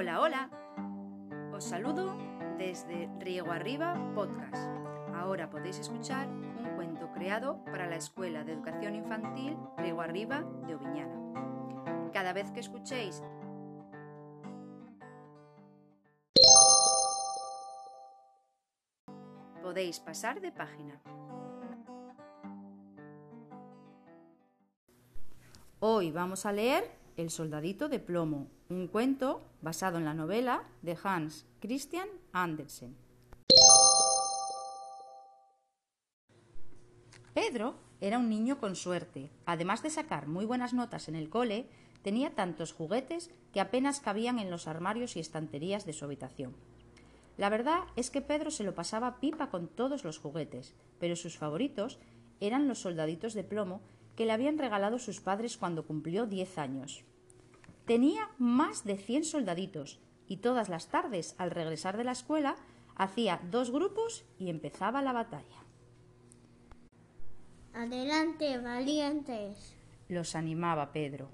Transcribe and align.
Hola, 0.00 0.20
hola. 0.20 0.48
Os 1.52 1.64
saludo 1.64 2.16
desde 2.56 3.10
Riego 3.18 3.50
Arriba 3.50 3.96
Podcast. 4.14 4.70
Ahora 5.12 5.50
podéis 5.50 5.80
escuchar 5.80 6.28
un 6.28 6.76
cuento 6.76 7.10
creado 7.10 7.64
para 7.64 7.88
la 7.88 7.96
Escuela 7.96 8.44
de 8.44 8.52
Educación 8.52 8.94
Infantil 8.94 9.56
Riego 9.76 10.00
Arriba 10.00 10.44
de 10.68 10.76
Oviñana. 10.76 12.12
Cada 12.12 12.32
vez 12.32 12.48
que 12.52 12.60
escuchéis 12.60 13.24
podéis 19.60 19.98
pasar 19.98 20.40
de 20.40 20.52
página. 20.52 21.02
Hoy 25.80 26.12
vamos 26.12 26.46
a 26.46 26.52
leer 26.52 26.88
El 27.16 27.30
soldadito 27.30 27.88
de 27.88 27.98
plomo, 27.98 28.46
un 28.70 28.86
cuento 28.86 29.40
basado 29.62 29.96
en 29.96 30.04
la 30.04 30.12
novela 30.12 30.62
de 30.82 30.96
Hans 31.02 31.46
Christian 31.60 32.08
Andersen. 32.32 32.94
Pedro 37.32 37.76
era 38.00 38.18
un 38.18 38.28
niño 38.28 38.58
con 38.58 38.76
suerte. 38.76 39.30
Además 39.46 39.82
de 39.82 39.88
sacar 39.88 40.26
muy 40.26 40.44
buenas 40.44 40.74
notas 40.74 41.08
en 41.08 41.14
el 41.14 41.30
cole, 41.30 41.66
tenía 42.02 42.34
tantos 42.34 42.72
juguetes 42.72 43.30
que 43.52 43.60
apenas 43.60 44.00
cabían 44.00 44.38
en 44.38 44.50
los 44.50 44.68
armarios 44.68 45.16
y 45.16 45.20
estanterías 45.20 45.86
de 45.86 45.94
su 45.94 46.04
habitación. 46.04 46.54
La 47.38 47.48
verdad 47.48 47.84
es 47.96 48.10
que 48.10 48.20
Pedro 48.20 48.50
se 48.50 48.64
lo 48.64 48.74
pasaba 48.74 49.18
pipa 49.18 49.48
con 49.48 49.68
todos 49.68 50.04
los 50.04 50.18
juguetes, 50.18 50.74
pero 50.98 51.16
sus 51.16 51.38
favoritos 51.38 51.98
eran 52.40 52.68
los 52.68 52.80
soldaditos 52.80 53.32
de 53.32 53.44
plomo 53.44 53.80
que 54.14 54.26
le 54.26 54.32
habían 54.32 54.58
regalado 54.58 54.98
sus 54.98 55.20
padres 55.20 55.56
cuando 55.56 55.86
cumplió 55.86 56.26
diez 56.26 56.58
años. 56.58 57.04
Tenía 57.88 58.28
más 58.36 58.84
de 58.84 58.98
cien 58.98 59.24
soldaditos 59.24 59.98
y 60.26 60.36
todas 60.36 60.68
las 60.68 60.88
tardes, 60.88 61.34
al 61.38 61.50
regresar 61.50 61.96
de 61.96 62.04
la 62.04 62.12
escuela, 62.12 62.56
hacía 62.96 63.40
dos 63.50 63.70
grupos 63.70 64.26
y 64.38 64.50
empezaba 64.50 65.00
la 65.00 65.14
batalla. 65.14 65.64
Adelante, 67.72 68.58
valientes. 68.58 69.74
Los 70.06 70.34
animaba 70.34 70.92
Pedro. 70.92 71.30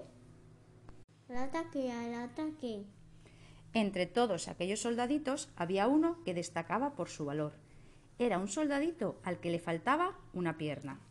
Al 1.27 1.37
ataque, 1.39 1.91
al 1.91 2.13
ataque. 2.13 2.85
Entre 3.73 4.05
todos 4.05 4.47
aquellos 4.47 4.79
soldaditos 4.79 5.49
había 5.57 5.89
uno 5.89 6.23
que 6.23 6.33
destacaba 6.33 6.95
por 6.95 7.09
su 7.09 7.25
valor. 7.25 7.51
Era 8.17 8.39
un 8.39 8.47
soldadito 8.47 9.19
al 9.25 9.41
que 9.41 9.49
le 9.49 9.59
faltaba 9.59 10.17
una 10.31 10.57
pierna. 10.57 11.01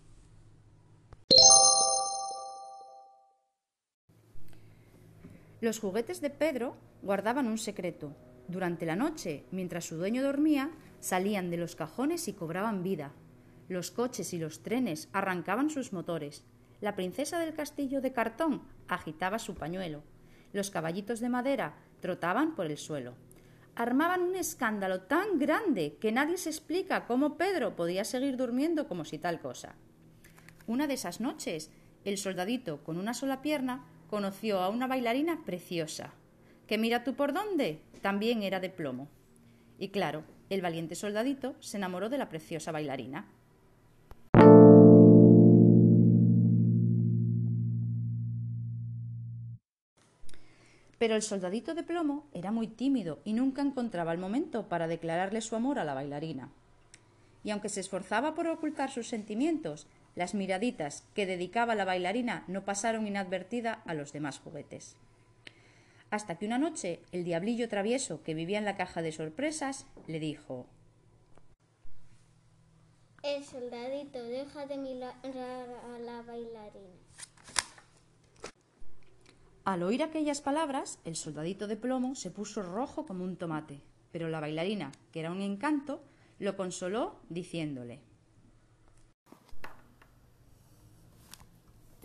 Los 5.64 5.80
juguetes 5.80 6.20
de 6.20 6.28
Pedro 6.28 6.76
guardaban 7.00 7.46
un 7.46 7.56
secreto. 7.56 8.14
Durante 8.48 8.84
la 8.84 8.96
noche, 8.96 9.46
mientras 9.50 9.86
su 9.86 9.96
dueño 9.96 10.22
dormía, 10.22 10.70
salían 11.00 11.48
de 11.48 11.56
los 11.56 11.74
cajones 11.74 12.28
y 12.28 12.34
cobraban 12.34 12.82
vida. 12.82 13.12
Los 13.70 13.90
coches 13.90 14.34
y 14.34 14.38
los 14.38 14.62
trenes 14.62 15.08
arrancaban 15.14 15.70
sus 15.70 15.94
motores. 15.94 16.44
La 16.82 16.94
princesa 16.94 17.38
del 17.38 17.54
castillo 17.54 18.02
de 18.02 18.12
cartón 18.12 18.60
agitaba 18.88 19.38
su 19.38 19.54
pañuelo. 19.54 20.02
Los 20.52 20.70
caballitos 20.70 21.20
de 21.20 21.30
madera 21.30 21.76
trotaban 22.00 22.54
por 22.54 22.66
el 22.66 22.76
suelo. 22.76 23.14
Armaban 23.74 24.20
un 24.20 24.36
escándalo 24.36 25.04
tan 25.04 25.38
grande 25.38 25.96
que 25.98 26.12
nadie 26.12 26.36
se 26.36 26.50
explica 26.50 27.06
cómo 27.06 27.38
Pedro 27.38 27.74
podía 27.74 28.04
seguir 28.04 28.36
durmiendo 28.36 28.86
como 28.86 29.06
si 29.06 29.16
tal 29.16 29.40
cosa. 29.40 29.76
Una 30.66 30.86
de 30.86 30.92
esas 30.92 31.22
noches, 31.22 31.70
el 32.04 32.18
soldadito 32.18 32.84
con 32.84 32.98
una 32.98 33.14
sola 33.14 33.40
pierna 33.40 33.86
conoció 34.08 34.60
a 34.60 34.68
una 34.68 34.86
bailarina 34.86 35.44
preciosa, 35.44 36.12
que 36.66 36.78
mira 36.78 37.04
tú 37.04 37.14
por 37.14 37.32
dónde, 37.32 37.80
también 38.00 38.42
era 38.42 38.60
de 38.60 38.70
plomo. 38.70 39.08
Y 39.78 39.88
claro, 39.88 40.24
el 40.50 40.60
valiente 40.60 40.94
soldadito 40.94 41.54
se 41.60 41.76
enamoró 41.76 42.08
de 42.08 42.18
la 42.18 42.28
preciosa 42.28 42.72
bailarina. 42.72 43.26
Pero 50.98 51.16
el 51.16 51.22
soldadito 51.22 51.74
de 51.74 51.82
plomo 51.82 52.26
era 52.32 52.50
muy 52.50 52.66
tímido 52.66 53.20
y 53.24 53.34
nunca 53.34 53.60
encontraba 53.60 54.12
el 54.12 54.18
momento 54.18 54.68
para 54.68 54.86
declararle 54.86 55.40
su 55.40 55.54
amor 55.54 55.78
a 55.78 55.84
la 55.84 55.92
bailarina. 55.92 56.50
Y 57.42 57.50
aunque 57.50 57.68
se 57.68 57.80
esforzaba 57.80 58.34
por 58.34 58.46
ocultar 58.46 58.90
sus 58.90 59.06
sentimientos, 59.06 59.86
las 60.14 60.34
miraditas 60.34 61.04
que 61.14 61.26
dedicaba 61.26 61.74
la 61.74 61.84
bailarina 61.84 62.44
no 62.46 62.64
pasaron 62.64 63.06
inadvertida 63.06 63.82
a 63.84 63.94
los 63.94 64.12
demás 64.12 64.38
juguetes. 64.38 64.96
Hasta 66.10 66.36
que 66.36 66.46
una 66.46 66.58
noche 66.58 67.00
el 67.12 67.24
diablillo 67.24 67.68
travieso 67.68 68.22
que 68.22 68.34
vivía 68.34 68.58
en 68.58 68.64
la 68.64 68.76
caja 68.76 69.02
de 69.02 69.12
sorpresas 69.12 69.86
le 70.06 70.20
dijo 70.20 70.66
El 73.22 73.44
soldadito, 73.44 74.22
deja 74.22 74.66
de 74.66 74.76
mirar 74.76 75.14
a 75.24 75.98
la 75.98 76.22
bailarina. 76.22 76.94
Al 79.64 79.82
oír 79.82 80.02
aquellas 80.02 80.42
palabras, 80.42 80.98
el 81.04 81.16
soldadito 81.16 81.66
de 81.66 81.76
plomo 81.76 82.14
se 82.14 82.30
puso 82.30 82.62
rojo 82.62 83.06
como 83.06 83.24
un 83.24 83.36
tomate, 83.36 83.80
pero 84.12 84.28
la 84.28 84.38
bailarina, 84.38 84.92
que 85.10 85.20
era 85.20 85.32
un 85.32 85.40
encanto, 85.40 86.02
lo 86.38 86.54
consoló 86.54 87.16
diciéndole 87.30 88.00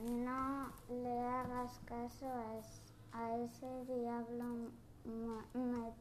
No 0.07 0.71
le 0.89 1.19
hagas 1.19 1.77
caso 1.85 2.25
a, 3.11 3.37
ese 3.37 3.85
diablo 3.85 4.71
me 5.03 5.91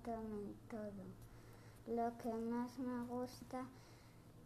todo. 0.70 1.04
Lo 1.88 2.16
que 2.18 2.32
más 2.32 2.78
me 2.78 3.04
gusta 3.06 3.66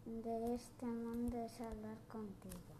de 0.06 0.54
este 0.54 0.86
mundo 0.86 1.36
es 1.44 1.60
hablar 1.60 1.98
contigo. 2.08 2.72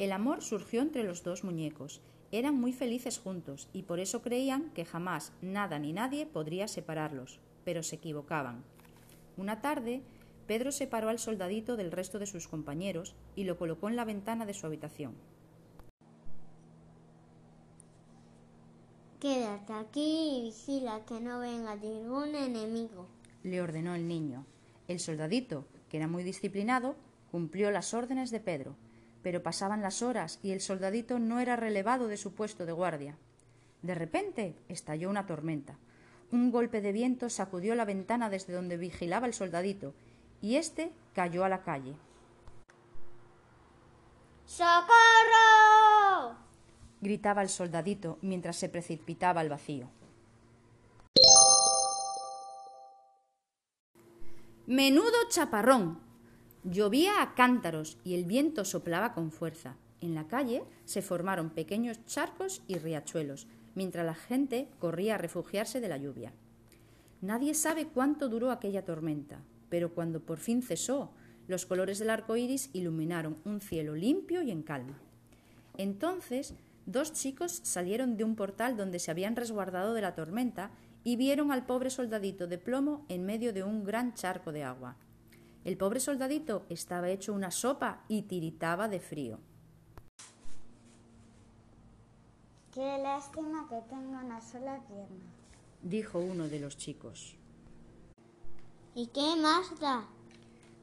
El 0.00 0.10
amor 0.10 0.42
surgió 0.42 0.82
entre 0.82 1.04
los 1.04 1.22
dos 1.22 1.44
muñecos. 1.44 2.00
Eran 2.32 2.60
muy 2.60 2.72
felices 2.72 3.20
juntos 3.20 3.68
y 3.72 3.82
por 3.82 4.00
eso 4.00 4.22
creían 4.22 4.70
que 4.70 4.84
jamás 4.84 5.32
nada 5.40 5.78
ni 5.78 5.92
nadie 5.92 6.26
podría 6.26 6.66
separarlos, 6.66 7.38
pero 7.64 7.84
se 7.84 7.96
equivocaban. 7.96 8.64
Una 9.36 9.60
tarde, 9.60 10.02
Pedro 10.46 10.72
separó 10.72 11.08
al 11.08 11.18
soldadito 11.18 11.76
del 11.76 11.92
resto 11.92 12.18
de 12.18 12.26
sus 12.26 12.48
compañeros 12.48 13.14
y 13.34 13.44
lo 13.44 13.56
colocó 13.56 13.88
en 13.88 13.96
la 13.96 14.04
ventana 14.04 14.46
de 14.46 14.54
su 14.54 14.66
habitación. 14.66 15.14
Quédate 19.20 19.72
aquí 19.72 20.38
y 20.38 20.42
vigila 20.42 21.00
que 21.06 21.18
no 21.18 21.40
venga 21.40 21.76
ningún 21.76 22.34
enemigo, 22.34 23.08
le 23.42 23.60
ordenó 23.60 23.94
el 23.94 24.08
niño. 24.08 24.44
El 24.88 25.00
soldadito, 25.00 25.66
que 25.88 25.96
era 25.98 26.08
muy 26.08 26.24
disciplinado, 26.24 26.96
cumplió 27.30 27.70
las 27.70 27.94
órdenes 27.94 28.30
de 28.30 28.40
Pedro, 28.40 28.76
pero 29.22 29.42
pasaban 29.42 29.80
las 29.80 30.02
horas 30.02 30.40
y 30.42 30.50
el 30.50 30.60
soldadito 30.60 31.18
no 31.18 31.40
era 31.40 31.56
relevado 31.56 32.08
de 32.08 32.16
su 32.16 32.34
puesto 32.34 32.66
de 32.66 32.72
guardia. 32.72 33.16
De 33.82 33.94
repente 33.94 34.56
estalló 34.68 35.08
una 35.08 35.26
tormenta. 35.26 35.78
Un 36.30 36.50
golpe 36.50 36.80
de 36.80 36.92
viento 36.92 37.28
sacudió 37.28 37.74
la 37.74 37.84
ventana 37.84 38.28
desde 38.28 38.52
donde 38.52 38.76
vigilaba 38.76 39.26
el 39.26 39.34
soldadito 39.34 39.94
y 40.44 40.56
éste 40.56 40.92
cayó 41.14 41.42
a 41.42 41.48
la 41.48 41.62
calle. 41.62 41.96
¡Socorro! 44.44 44.76
gritaba 47.00 47.40
el 47.40 47.48
soldadito 47.48 48.18
mientras 48.20 48.56
se 48.56 48.68
precipitaba 48.68 49.40
al 49.40 49.48
vacío. 49.48 49.88
Menudo 54.66 55.16
chaparrón. 55.30 55.98
Llovía 56.62 57.22
a 57.22 57.34
cántaros 57.34 57.96
y 58.04 58.14
el 58.14 58.26
viento 58.26 58.66
soplaba 58.66 59.14
con 59.14 59.32
fuerza. 59.32 59.76
En 60.02 60.14
la 60.14 60.26
calle 60.26 60.62
se 60.84 61.00
formaron 61.00 61.48
pequeños 61.48 62.04
charcos 62.04 62.62
y 62.66 62.76
riachuelos, 62.76 63.46
mientras 63.74 64.04
la 64.04 64.14
gente 64.14 64.68
corría 64.78 65.14
a 65.14 65.18
refugiarse 65.18 65.80
de 65.80 65.88
la 65.88 65.96
lluvia. 65.96 66.34
Nadie 67.22 67.54
sabe 67.54 67.86
cuánto 67.86 68.28
duró 68.28 68.50
aquella 68.50 68.84
tormenta, 68.84 69.40
pero 69.68 69.94
cuando 69.94 70.20
por 70.20 70.38
fin 70.38 70.62
cesó, 70.62 71.12
los 71.46 71.66
colores 71.66 71.98
del 71.98 72.10
arco 72.10 72.36
iris 72.36 72.70
iluminaron 72.72 73.38
un 73.44 73.60
cielo 73.60 73.94
limpio 73.94 74.42
y 74.42 74.50
en 74.50 74.62
calma. 74.62 74.98
Entonces, 75.76 76.54
dos 76.86 77.12
chicos 77.12 77.60
salieron 77.64 78.16
de 78.16 78.24
un 78.24 78.36
portal 78.36 78.76
donde 78.76 78.98
se 78.98 79.10
habían 79.10 79.36
resguardado 79.36 79.94
de 79.94 80.00
la 80.00 80.14
tormenta 80.14 80.70
y 81.02 81.16
vieron 81.16 81.52
al 81.52 81.66
pobre 81.66 81.90
soldadito 81.90 82.46
de 82.46 82.58
plomo 82.58 83.04
en 83.08 83.26
medio 83.26 83.52
de 83.52 83.62
un 83.62 83.84
gran 83.84 84.14
charco 84.14 84.52
de 84.52 84.64
agua. 84.64 84.96
El 85.64 85.76
pobre 85.76 86.00
soldadito 86.00 86.64
estaba 86.68 87.10
hecho 87.10 87.32
una 87.32 87.50
sopa 87.50 88.04
y 88.08 88.22
tiritaba 88.22 88.88
de 88.88 89.00
frío. 89.00 89.38
Qué 92.72 92.98
lástima 92.98 93.68
que 93.68 93.80
tenga 93.88 94.24
una 94.24 94.40
sola 94.40 94.80
pierna, 94.88 95.24
dijo 95.82 96.18
uno 96.18 96.48
de 96.48 96.58
los 96.58 96.76
chicos. 96.76 97.36
¿Y 98.96 99.08
qué 99.08 99.34
más 99.36 99.78
da? 99.80 100.06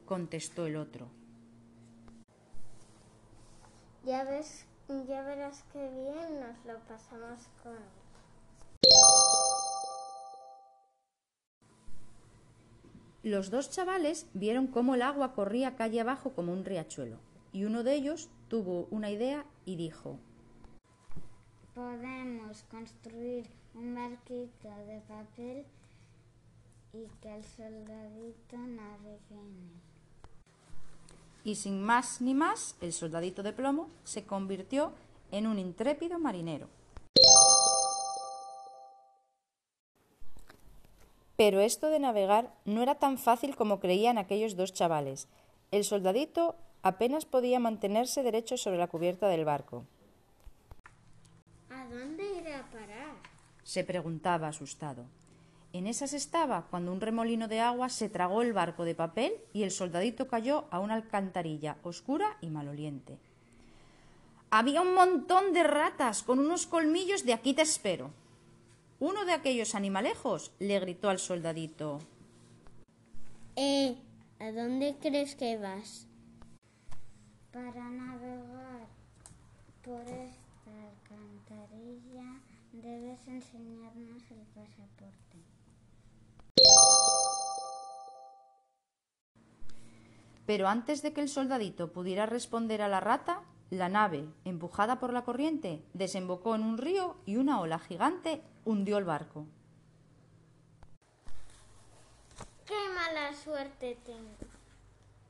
contestó 0.04 0.66
el 0.66 0.76
otro. 0.76 1.08
Ya 4.04 4.24
ves 4.24 4.66
Ya 5.08 5.22
verás 5.22 5.64
qué 5.72 5.88
bien 5.88 6.40
nos 6.40 6.64
lo 6.66 6.78
pasamos 6.80 7.48
con. 7.62 7.78
Los 13.22 13.50
dos 13.50 13.70
chavales 13.70 14.26
vieron 14.34 14.66
cómo 14.66 14.94
el 14.96 15.02
agua 15.02 15.32
corría 15.32 15.76
calle 15.76 16.00
abajo 16.00 16.34
como 16.34 16.52
un 16.52 16.64
riachuelo, 16.66 17.18
y 17.52 17.64
uno 17.64 17.84
de 17.84 17.94
ellos 17.94 18.28
tuvo 18.48 18.88
una 18.90 19.10
idea 19.10 19.46
y 19.64 19.76
dijo 19.76 20.18
Podemos 21.74 22.64
construir 22.64 23.48
un 23.74 23.94
barquito 23.94 24.68
de 24.86 25.00
papel 25.08 25.64
y 26.92 27.06
que 27.20 27.34
el 27.34 27.44
soldadito 27.44 28.56
navegue 28.58 29.18
en 29.30 29.56
él. 29.56 29.80
Y 31.44 31.56
sin 31.56 31.82
más 31.82 32.20
ni 32.20 32.34
más, 32.34 32.76
el 32.80 32.92
soldadito 32.92 33.42
de 33.42 33.52
plomo 33.52 33.88
se 34.04 34.24
convirtió 34.24 34.92
en 35.30 35.46
un 35.46 35.58
intrépido 35.58 36.18
marinero. 36.18 36.68
Pero 41.36 41.60
esto 41.60 41.88
de 41.88 41.98
navegar 41.98 42.52
no 42.64 42.82
era 42.82 42.96
tan 42.96 43.18
fácil 43.18 43.56
como 43.56 43.80
creían 43.80 44.18
aquellos 44.18 44.54
dos 44.54 44.72
chavales. 44.72 45.26
El 45.70 45.84
soldadito 45.84 46.56
apenas 46.82 47.24
podía 47.24 47.58
mantenerse 47.58 48.22
derecho 48.22 48.56
sobre 48.56 48.78
la 48.78 48.86
cubierta 48.86 49.28
del 49.28 49.44
barco. 49.44 49.84
¿A 51.70 51.86
dónde 51.88 52.24
irá 52.38 52.60
a 52.60 52.70
parar? 52.70 53.32
se 53.64 53.84
preguntaba 53.84 54.48
asustado. 54.48 55.06
En 55.74 55.86
esas 55.86 56.12
estaba 56.12 56.66
cuando 56.70 56.92
un 56.92 57.00
remolino 57.00 57.48
de 57.48 57.60
agua 57.60 57.88
se 57.88 58.10
tragó 58.10 58.42
el 58.42 58.52
barco 58.52 58.84
de 58.84 58.94
papel 58.94 59.32
y 59.54 59.62
el 59.62 59.70
soldadito 59.70 60.28
cayó 60.28 60.66
a 60.70 60.80
una 60.80 60.94
alcantarilla 60.94 61.78
oscura 61.82 62.36
y 62.42 62.50
maloliente. 62.50 63.18
Había 64.50 64.82
un 64.82 64.92
montón 64.92 65.54
de 65.54 65.62
ratas 65.62 66.22
con 66.22 66.38
unos 66.38 66.66
colmillos 66.66 67.24
de 67.24 67.32
aquí 67.32 67.54
te 67.54 67.62
espero. 67.62 68.10
Uno 69.00 69.24
de 69.24 69.32
aquellos 69.32 69.74
animalejos 69.74 70.52
le 70.58 70.78
gritó 70.78 71.08
al 71.08 71.18
soldadito. 71.18 72.00
Eh, 73.56 73.96
¿a 74.40 74.52
dónde 74.52 74.96
crees 75.00 75.36
que 75.36 75.56
vas? 75.56 76.06
Para 77.50 77.88
navegar 77.88 78.86
por 79.82 80.02
esta 80.02 80.70
alcantarilla 80.70 82.40
debes 82.72 83.26
enseñarnos 83.26 84.22
el 84.30 84.40
pasaporte. 84.54 85.51
Pero 90.52 90.68
antes 90.68 91.00
de 91.00 91.14
que 91.14 91.22
el 91.22 91.30
soldadito 91.30 91.94
pudiera 91.94 92.26
responder 92.26 92.82
a 92.82 92.88
la 92.88 93.00
rata, 93.00 93.40
la 93.70 93.88
nave, 93.88 94.28
empujada 94.44 95.00
por 95.00 95.10
la 95.10 95.24
corriente, 95.24 95.82
desembocó 95.94 96.54
en 96.54 96.62
un 96.62 96.76
río 96.76 97.16
y 97.24 97.36
una 97.36 97.58
ola 97.58 97.78
gigante 97.78 98.42
hundió 98.66 98.98
el 98.98 99.04
barco. 99.04 99.46
¡Qué 102.66 102.76
mala 102.94 103.32
suerte 103.32 103.96
tengo! 104.04 104.46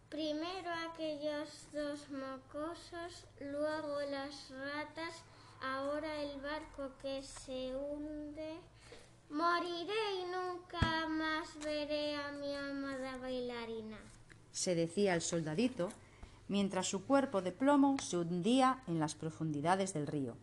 Primero 0.08 0.70
aquellos 0.90 1.68
dos 1.72 2.10
mocosos, 2.10 3.28
luego 3.38 4.00
las 4.10 4.50
ratas, 4.50 5.22
ahora 5.62 6.20
el 6.20 6.40
barco 6.40 6.90
que 7.00 7.22
se 7.22 7.76
hunde. 7.76 8.58
Moriré 9.30 10.14
y 10.20 10.24
nunca 10.24 11.06
más 11.06 11.56
veré 11.60 12.16
a 12.16 12.32
mi 12.32 12.56
amada 12.56 13.18
bailarina. 13.18 13.98
Se 14.52 14.74
decía 14.74 15.14
el 15.14 15.22
soldadito, 15.22 15.88
mientras 16.48 16.86
su 16.86 17.04
cuerpo 17.04 17.42
de 17.42 17.52
plomo 17.52 17.98
se 17.98 18.18
hundía 18.18 18.82
en 18.86 19.00
las 19.00 19.14
profundidades 19.14 19.94
del 19.94 20.06
río. 20.06 20.36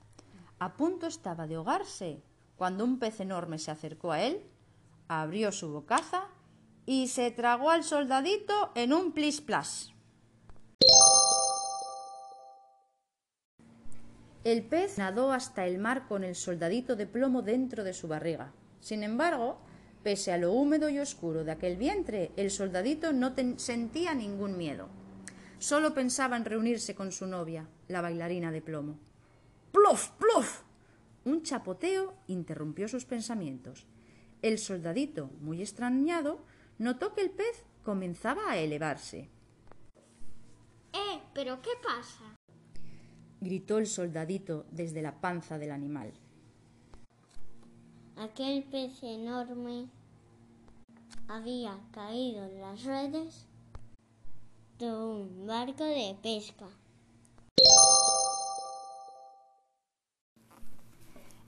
A 0.59 0.73
punto 0.73 1.07
estaba 1.07 1.47
de 1.47 1.56
ahogarse 1.56 2.21
cuando 2.57 2.83
un 2.83 3.00
pez 3.00 3.21
enorme 3.21 3.59
se 3.59 3.71
acercó 3.71 4.11
a 4.11 4.21
él, 4.21 4.44
abrió 5.07 5.51
su 5.51 5.71
bocaza 5.71 6.27
y 6.85 7.07
se 7.07 7.31
tragó 7.31 7.69
al 7.69 7.83
soldadito 7.83 8.71
en 8.75 8.91
un 8.91 9.13
plis-plas. 9.13 9.94
El 14.44 14.63
pez 14.63 14.97
nadó 14.97 15.31
hasta 15.31 15.67
el 15.67 15.79
mar 15.79 16.07
con 16.07 16.23
el 16.23 16.35
soldadito 16.35 16.95
de 16.95 17.05
plomo 17.05 17.41
dentro 17.41 17.83
de 17.83 17.94
su 17.94 18.07
barriga. 18.07 18.51
Sin 18.79 19.03
embargo, 19.03 19.59
pese 20.04 20.31
a 20.31 20.38
lo 20.38 20.51
húmedo 20.54 20.90
y 20.90 21.00
oscuro 21.00 21.44
de 21.44 21.51
aquel 21.51 21.78
vientre, 21.78 22.31
el 22.36 22.51
soldadito 22.51 23.13
no 23.13 23.34
sentía 23.57 24.13
ningún 24.13 24.57
miedo. 24.57 24.88
Solo 25.60 25.94
pensaba 25.94 26.38
en 26.38 26.46
reunirse 26.46 26.96
con 26.96 27.12
su 27.12 27.28
novia, 27.28 27.68
la 27.88 28.01
bailarina 28.01 28.51
de 28.51 28.62
plomo. 28.62 28.98
¡Plof, 29.72 30.12
plof! 30.12 30.62
Un 31.25 31.44
chapoteo 31.44 32.16
interrumpió 32.28 32.88
sus 32.88 33.06
pensamientos. 33.06 33.86
El 34.42 34.57
soldadito, 34.57 35.31
muy 35.42 35.62
extrañado, 35.62 36.40
notó 36.78 37.13
que 37.13 37.22
el 37.22 37.30
pez 37.30 37.66
comenzaba 37.84 38.50
a 38.50 38.57
elevarse. 38.57 39.30
¡Eh! 40.94 41.19
¿Pero 41.34 41.62
qué 41.62 41.72
pasa? 41.84 42.24
Gritó 43.42 43.78
el 43.78 43.88
soldadito 43.88 44.66
desde 44.72 45.01
la 45.01 45.19
panza 45.19 45.57
del 45.57 45.72
animal. 45.72 46.13
Aquel 48.19 48.63
pez 48.63 49.01
enorme 49.01 49.88
había 51.30 51.80
caído 51.94 52.44
en 52.44 52.60
las 52.60 52.83
redes 52.83 53.48
de 54.77 54.92
un 54.92 55.48
barco 55.48 55.86
de 55.86 56.18
pesca. 56.21 56.66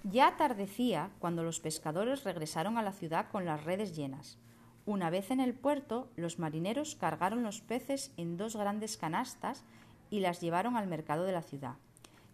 Ya 0.05 0.27
atardecía 0.27 1.11
cuando 1.19 1.43
los 1.43 1.59
pescadores 1.59 2.23
regresaron 2.23 2.77
a 2.77 2.83
la 2.83 2.93
ciudad 2.93 3.29
con 3.29 3.43
las 3.43 3.65
redes 3.65 3.93
llenas. 3.93 4.37
Una 4.85 5.09
vez 5.09 5.29
en 5.29 5.41
el 5.41 5.53
puerto, 5.53 6.07
los 6.15 6.39
marineros 6.39 6.95
cargaron 6.95 7.43
los 7.43 7.59
peces 7.59 8.13
en 8.15 8.37
dos 8.37 8.55
grandes 8.55 8.95
canastas 8.95 9.65
y 10.09 10.21
las 10.21 10.39
llevaron 10.39 10.77
al 10.77 10.87
mercado 10.87 11.25
de 11.25 11.33
la 11.33 11.41
ciudad. 11.41 11.75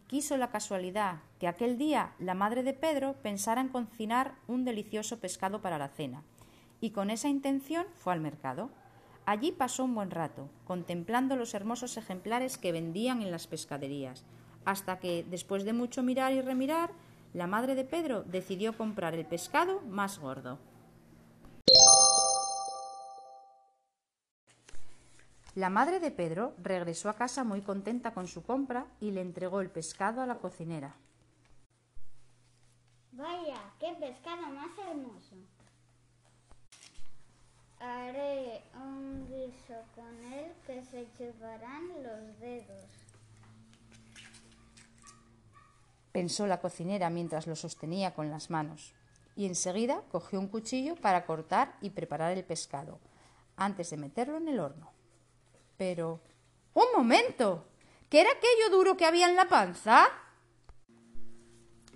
Quiso 0.08 0.38
la 0.38 0.52
casualidad 0.52 1.18
que 1.38 1.50
aquel 1.50 1.78
día 1.78 2.14
la 2.18 2.34
madre 2.34 2.64
de 2.64 2.74
Pedro 2.74 3.16
pensara 3.22 3.60
en 3.60 3.68
cocinar 3.68 4.36
un 4.48 4.64
delicioso 4.64 5.20
pescado 5.20 5.62
para 5.62 5.78
la 5.78 5.90
cena, 5.90 6.24
y 6.80 6.92
con 6.92 7.10
esa 7.10 7.28
intención 7.28 7.86
fue 7.94 8.14
al 8.14 8.22
mercado. 8.22 8.70
Allí 9.26 9.52
pasó 9.52 9.84
un 9.84 9.96
buen 9.96 10.10
rato, 10.10 10.50
contemplando 10.64 11.36
los 11.36 11.54
hermosos 11.54 11.98
ejemplares 11.98 12.58
que 12.58 12.72
vendían 12.72 13.22
en 13.22 13.32
las 13.32 13.48
pescaderías, 13.48 14.24
hasta 14.64 15.00
que, 15.00 15.26
después 15.30 15.66
de 15.66 15.74
mucho 15.74 16.04
mirar 16.04 16.32
y 16.32 16.42
remirar, 16.42 16.92
la 17.34 17.48
madre 17.48 17.76
de 17.76 17.84
Pedro 17.84 18.24
decidió 18.24 18.78
comprar 18.78 19.14
el 19.14 19.26
pescado 19.26 19.82
más 19.82 20.20
gordo. 20.20 20.58
La 25.58 25.72
madre 25.72 26.00
de 26.00 26.12
Pedro 26.12 26.54
regresó 26.60 27.10
a 27.10 27.16
casa 27.16 27.44
muy 27.44 27.62
contenta 27.62 28.14
con 28.14 28.28
su 28.28 28.44
compra 28.44 28.86
y 29.00 29.10
le 29.10 29.22
entregó 29.22 29.60
el 29.60 29.72
pescado 29.72 30.22
a 30.22 30.28
la 30.28 30.38
cocinera. 30.38 30.96
Vaya, 33.12 33.58
qué 33.80 33.96
pescado 34.00 34.46
más 34.54 34.70
hermoso. 34.78 35.36
Haré 37.80 38.62
un 38.76 39.28
guiso 39.28 39.74
con 39.96 40.32
él 40.32 40.54
que 40.68 40.84
se 40.84 41.08
chuparán 41.18 41.88
los 42.04 42.40
dedos. 42.40 42.86
Pensó 46.12 46.46
la 46.46 46.62
cocinera 46.62 47.10
mientras 47.10 47.48
lo 47.48 47.56
sostenía 47.56 48.14
con 48.14 48.30
las 48.30 48.52
manos, 48.52 48.94
y 49.36 49.48
enseguida 49.48 50.04
cogió 50.12 50.40
un 50.40 50.50
cuchillo 50.50 50.96
para 50.98 51.26
cortar 51.26 51.76
y 51.82 51.90
preparar 51.90 52.34
el 52.34 52.44
pescado, 52.44 53.00
antes 53.56 53.90
de 53.90 53.98
meterlo 53.98 54.38
en 54.38 54.50
el 54.50 54.60
horno. 54.60 54.97
Pero... 55.78 56.20
¡Un 56.74 56.86
momento! 56.96 57.66
¿Qué 58.10 58.22
era 58.22 58.30
aquello 58.32 58.76
duro 58.76 58.98
que 58.98 59.06
había 59.06 59.30
en 59.30 59.36
la 59.36 59.48
panza? 59.48 60.08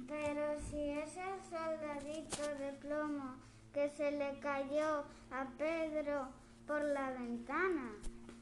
Pero 0.08 0.60
si 0.70 0.90
es 0.90 1.18
el 1.18 1.42
soldadito 1.50 2.48
de 2.58 2.74
plomo 2.74 3.36
que 3.74 3.90
se 3.90 4.12
le 4.12 4.40
cayó 4.40 5.06
a 5.32 5.46
Pedro 5.58 6.28
por 6.68 6.84
la 6.84 7.12
ventana. 7.12 7.92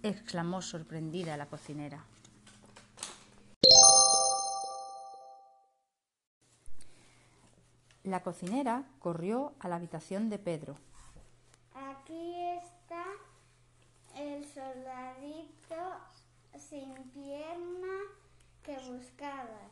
exclamó 0.01 0.61
sorprendida 0.61 1.37
la 1.37 1.45
cocinera. 1.45 2.03
La 8.03 8.23
cocinera 8.23 8.85
corrió 8.99 9.53
a 9.59 9.67
la 9.67 9.75
habitación 9.75 10.29
de 10.29 10.39
Pedro. 10.39 10.77
Aquí 11.75 12.35
está 12.57 13.05
el 14.15 14.45
soldadito 14.45 15.75
sin 16.69 16.93
pierna 17.11 17.97
que 18.63 18.77
buscabas. 18.87 19.71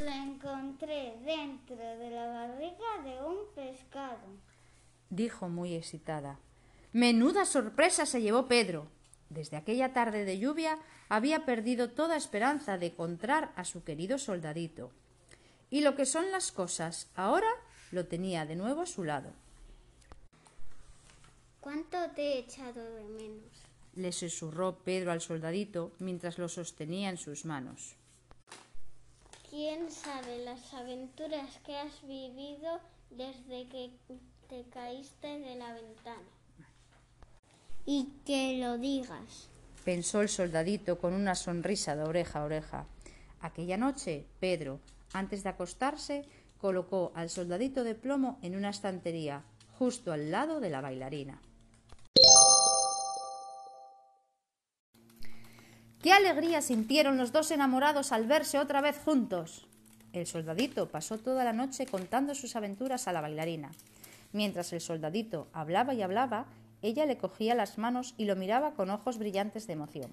Lo 0.00 0.10
encontré 0.10 1.16
dentro 1.24 1.76
de 1.76 2.10
la 2.10 2.26
barriga 2.26 3.02
de 3.04 3.22
un 3.22 3.36
pescado. 3.54 4.26
dijo 5.10 5.48
muy 5.48 5.74
excitada. 5.74 6.40
Menuda 6.92 7.44
sorpresa 7.44 8.06
se 8.06 8.22
llevó 8.22 8.48
Pedro. 8.48 8.88
Desde 9.30 9.56
aquella 9.56 9.92
tarde 9.92 10.24
de 10.24 10.38
lluvia 10.38 10.78
había 11.08 11.44
perdido 11.44 11.90
toda 11.90 12.16
esperanza 12.16 12.76
de 12.78 12.86
encontrar 12.86 13.52
a 13.54 13.64
su 13.64 13.84
querido 13.84 14.18
soldadito. 14.18 14.90
Y 15.70 15.82
lo 15.82 15.94
que 15.94 16.06
son 16.06 16.30
las 16.32 16.50
cosas, 16.50 17.08
ahora 17.14 17.48
lo 17.92 18.06
tenía 18.06 18.46
de 18.46 18.56
nuevo 18.56 18.82
a 18.82 18.86
su 18.86 19.04
lado. 19.04 19.32
¿Cuánto 21.60 21.98
te 22.10 22.22
he 22.22 22.38
echado 22.40 22.82
de 22.94 23.04
menos? 23.04 23.63
Le 23.96 24.12
susurró 24.12 24.78
Pedro 24.78 25.12
al 25.12 25.20
soldadito 25.20 25.92
mientras 25.98 26.38
lo 26.38 26.48
sostenía 26.48 27.10
en 27.10 27.16
sus 27.16 27.44
manos. 27.44 27.96
¿Quién 29.50 29.90
sabe 29.90 30.44
las 30.44 30.74
aventuras 30.74 31.58
que 31.64 31.76
has 31.76 32.02
vivido 32.02 32.80
desde 33.10 33.68
que 33.68 33.90
te 34.48 34.64
caíste 34.70 35.38
de 35.38 35.56
la 35.56 35.72
ventana? 35.72 36.22
Y 37.86 38.08
que 38.24 38.58
lo 38.58 38.78
digas, 38.78 39.48
pensó 39.84 40.22
el 40.22 40.28
soldadito 40.28 40.98
con 40.98 41.12
una 41.12 41.34
sonrisa 41.34 41.94
de 41.94 42.02
oreja 42.02 42.40
a 42.40 42.44
oreja. 42.44 42.86
Aquella 43.40 43.76
noche, 43.76 44.26
Pedro, 44.40 44.80
antes 45.12 45.42
de 45.42 45.50
acostarse, 45.50 46.24
colocó 46.58 47.12
al 47.14 47.28
soldadito 47.28 47.84
de 47.84 47.94
plomo 47.94 48.38
en 48.42 48.56
una 48.56 48.70
estantería, 48.70 49.44
justo 49.78 50.12
al 50.12 50.30
lado 50.30 50.60
de 50.60 50.70
la 50.70 50.80
bailarina. 50.80 51.40
Qué 56.04 56.12
alegría 56.12 56.60
sintieron 56.60 57.16
los 57.16 57.32
dos 57.32 57.50
enamorados 57.50 58.12
al 58.12 58.26
verse 58.26 58.58
otra 58.58 58.82
vez 58.82 59.00
juntos. 59.02 59.66
El 60.12 60.26
soldadito 60.26 60.90
pasó 60.90 61.16
toda 61.16 61.44
la 61.44 61.54
noche 61.54 61.86
contando 61.86 62.34
sus 62.34 62.56
aventuras 62.56 63.08
a 63.08 63.12
la 63.14 63.22
bailarina. 63.22 63.70
Mientras 64.34 64.74
el 64.74 64.82
soldadito 64.82 65.48
hablaba 65.54 65.94
y 65.94 66.02
hablaba, 66.02 66.44
ella 66.82 67.06
le 67.06 67.16
cogía 67.16 67.54
las 67.54 67.78
manos 67.78 68.12
y 68.18 68.26
lo 68.26 68.36
miraba 68.36 68.72
con 68.72 68.90
ojos 68.90 69.16
brillantes 69.16 69.66
de 69.66 69.72
emoción. 69.72 70.10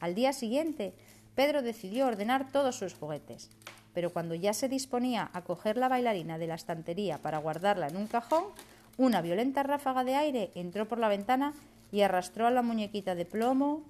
Al 0.00 0.14
día 0.14 0.34
siguiente, 0.34 0.92
Pedro 1.34 1.62
decidió 1.62 2.08
ordenar 2.08 2.52
todos 2.52 2.76
sus 2.76 2.92
juguetes, 2.92 3.48
pero 3.94 4.12
cuando 4.12 4.34
ya 4.34 4.52
se 4.52 4.68
disponía 4.68 5.30
a 5.32 5.44
coger 5.44 5.78
la 5.78 5.88
bailarina 5.88 6.36
de 6.36 6.48
la 6.48 6.56
estantería 6.56 7.16
para 7.22 7.38
guardarla 7.38 7.88
en 7.88 7.96
un 7.96 8.06
cajón, 8.06 8.44
una 8.98 9.22
violenta 9.22 9.62
ráfaga 9.62 10.04
de 10.04 10.14
aire 10.14 10.50
entró 10.54 10.86
por 10.86 10.98
la 10.98 11.08
ventana 11.08 11.54
y 11.90 12.02
arrastró 12.02 12.46
a 12.46 12.50
la 12.50 12.60
muñequita 12.60 13.14
de 13.14 13.24
plomo 13.24 13.82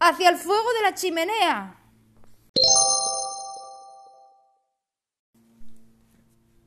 hacia 0.00 0.30
el 0.30 0.36
fuego 0.36 0.68
de 0.74 0.82
la 0.82 0.94
chimenea. 0.94 1.74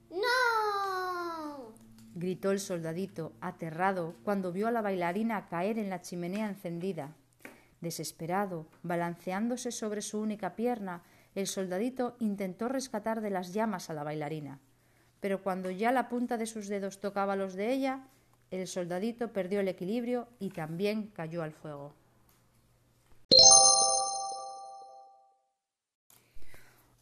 ¡No! 0.10 1.74
gritó 2.14 2.52
el 2.52 2.60
soldadito, 2.60 3.34
aterrado, 3.42 4.16
cuando 4.24 4.52
vio 4.52 4.68
a 4.68 4.72
la 4.72 4.82
bailarina 4.82 5.48
caer 5.48 5.80
en 5.80 5.90
la 5.90 6.02
chimenea 6.02 6.48
encendida. 6.48 7.16
Desesperado, 7.80 8.68
balanceándose 8.84 9.72
sobre 9.72 10.02
su 10.02 10.20
única 10.20 10.56
pierna, 10.56 11.02
el 11.34 11.48
soldadito 11.48 12.16
intentó 12.20 12.68
rescatar 12.68 13.22
de 13.22 13.30
las 13.30 13.54
llamas 13.54 13.90
a 13.90 13.94
la 13.94 14.04
bailarina. 14.04 14.60
Pero 15.20 15.42
cuando 15.42 15.72
ya 15.72 15.92
la 15.92 16.10
punta 16.10 16.38
de 16.38 16.46
sus 16.46 16.68
dedos 16.68 17.00
tocaba 17.00 17.36
los 17.36 17.54
de 17.54 17.72
ella, 17.72 18.08
el 18.52 18.68
soldadito 18.68 19.32
perdió 19.32 19.62
el 19.62 19.70
equilibrio 19.70 20.28
y 20.40 20.50
también 20.50 21.08
cayó 21.08 21.42
al 21.42 21.54
fuego. 21.54 21.96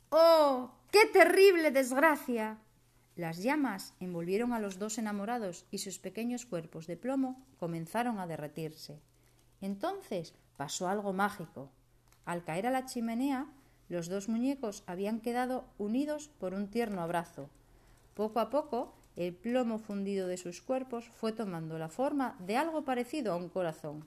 ¡Oh! 0.10 0.72
¡Qué 0.92 1.06
terrible 1.14 1.72
desgracia! 1.72 2.58
Las 3.16 3.44
llamas 3.44 3.94
envolvieron 4.00 4.54
a 4.54 4.60
los 4.60 4.80
dos 4.80 4.98
enamorados 4.98 5.66
y 5.72 5.80
sus 5.80 6.00
pequeños 6.00 6.46
cuerpos 6.46 6.88
de 6.88 6.98
plomo 6.98 7.46
comenzaron 7.60 8.20
a 8.20 8.28
derretirse. 8.28 9.00
Entonces 9.62 10.34
pasó 10.58 10.88
algo 10.88 11.14
mágico. 11.14 11.70
Al 12.26 12.44
caer 12.44 12.66
a 12.68 12.72
la 12.72 12.86
chimenea, 12.86 13.48
los 13.90 14.08
dos 14.08 14.30
muñecos 14.30 14.84
habían 14.88 15.20
quedado 15.20 15.66
unidos 15.78 16.30
por 16.40 16.54
un 16.54 16.70
tierno 16.70 17.02
abrazo. 17.02 17.50
Poco 18.14 18.40
a 18.40 18.50
poco, 18.50 18.96
el 19.16 19.36
plomo 19.36 19.80
fundido 19.80 20.28
de 20.28 20.38
sus 20.38 20.62
cuerpos 20.62 21.10
fue 21.10 21.34
tomando 21.34 21.78
la 21.78 21.90
forma 21.90 22.38
de 22.40 22.56
algo 22.56 22.84
parecido 22.86 23.34
a 23.34 23.36
un 23.36 23.50
corazón. 23.50 24.06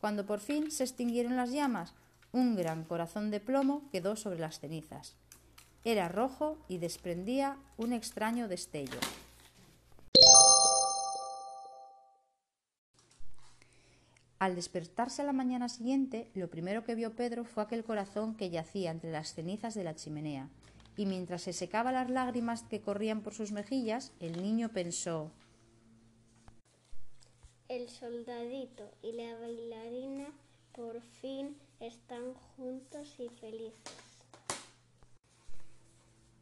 Cuando 0.00 0.24
por 0.24 0.40
fin 0.40 0.70
se 0.70 0.84
extinguieron 0.84 1.36
las 1.36 1.52
llamas, 1.52 1.94
un 2.32 2.56
gran 2.56 2.84
corazón 2.84 3.30
de 3.30 3.40
plomo 3.40 3.82
quedó 3.92 4.16
sobre 4.16 4.38
las 4.38 4.58
cenizas. 4.58 5.14
Era 5.84 6.08
rojo 6.08 6.58
y 6.68 6.78
desprendía 6.78 7.56
un 7.76 7.92
extraño 7.92 8.48
destello. 8.48 8.98
Al 14.38 14.54
despertarse 14.54 15.20
a 15.20 15.26
la 15.26 15.34
mañana 15.34 15.68
siguiente, 15.68 16.30
lo 16.34 16.48
primero 16.48 16.82
que 16.82 16.94
vio 16.94 17.14
Pedro 17.14 17.44
fue 17.44 17.62
aquel 17.62 17.84
corazón 17.84 18.34
que 18.34 18.48
yacía 18.48 18.90
entre 18.90 19.12
las 19.12 19.34
cenizas 19.34 19.74
de 19.74 19.84
la 19.84 19.94
chimenea, 19.94 20.48
y 20.96 21.04
mientras 21.04 21.42
se 21.42 21.52
secaba 21.52 21.92
las 21.92 22.08
lágrimas 22.08 22.62
que 22.62 22.80
corrían 22.80 23.20
por 23.20 23.34
sus 23.34 23.52
mejillas, 23.52 24.12
el 24.18 24.42
niño 24.42 24.70
pensó 24.70 25.30
El 27.70 27.88
soldadito 27.88 28.90
y 29.00 29.12
la 29.12 29.38
bailarina 29.38 30.26
por 30.72 31.00
fin 31.00 31.56
están 31.78 32.34
juntos 32.56 33.14
y 33.20 33.28
felices. 33.28 34.26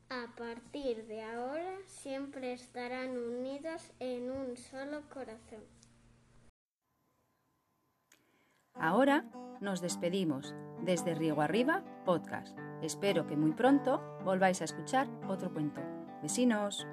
A 0.08 0.34
partir 0.38 1.06
de 1.06 1.22
ahora 1.22 1.76
siempre 1.84 2.54
estarán 2.54 3.18
unidos 3.18 3.92
en 4.00 4.30
un 4.30 4.56
solo 4.56 5.02
corazón. 5.12 5.60
Ahora 8.72 9.26
nos 9.60 9.82
despedimos 9.82 10.54
desde 10.80 11.14
Riego 11.14 11.42
Arriba 11.42 11.84
Podcast. 12.06 12.56
Espero 12.80 13.26
que 13.26 13.36
muy 13.36 13.52
pronto 13.52 14.00
volváis 14.24 14.62
a 14.62 14.64
escuchar 14.64 15.06
otro 15.28 15.52
cuento. 15.52 15.82
Vecinos. 16.22 16.86